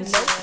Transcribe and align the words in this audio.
Nope. 0.00 0.41